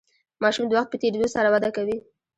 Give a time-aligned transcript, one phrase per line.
[0.41, 1.97] ماشوم د وخت په تیریدو سره وده کوي.